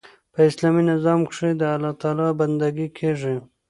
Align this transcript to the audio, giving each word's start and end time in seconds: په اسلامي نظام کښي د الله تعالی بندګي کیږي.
په 0.33 0.39
اسلامي 0.49 0.83
نظام 0.91 1.19
کښي 1.29 1.51
د 1.57 1.61
الله 1.73 1.93
تعالی 2.01 2.29
بندګي 2.39 2.87
کیږي. 2.97 3.35